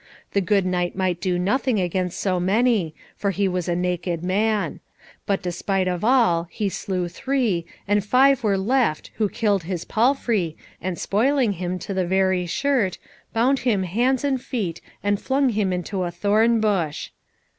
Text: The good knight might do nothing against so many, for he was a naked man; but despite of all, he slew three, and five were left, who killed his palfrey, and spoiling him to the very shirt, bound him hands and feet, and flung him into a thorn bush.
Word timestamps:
The 0.31 0.41
good 0.41 0.65
knight 0.65 0.95
might 0.95 1.21
do 1.21 1.37
nothing 1.37 1.79
against 1.79 2.19
so 2.19 2.39
many, 2.39 2.95
for 3.15 3.29
he 3.29 3.47
was 3.47 3.69
a 3.69 3.75
naked 3.75 4.23
man; 4.23 4.79
but 5.27 5.43
despite 5.43 5.87
of 5.87 6.03
all, 6.03 6.47
he 6.49 6.69
slew 6.69 7.07
three, 7.07 7.67
and 7.87 8.03
five 8.03 8.43
were 8.43 8.57
left, 8.57 9.11
who 9.17 9.29
killed 9.29 9.65
his 9.65 9.85
palfrey, 9.85 10.57
and 10.81 10.97
spoiling 10.97 11.51
him 11.51 11.77
to 11.77 11.93
the 11.93 12.07
very 12.07 12.47
shirt, 12.47 12.97
bound 13.31 13.59
him 13.59 13.83
hands 13.83 14.23
and 14.23 14.41
feet, 14.41 14.81
and 15.03 15.21
flung 15.21 15.49
him 15.49 15.71
into 15.71 16.01
a 16.01 16.09
thorn 16.09 16.59
bush. 16.59 17.11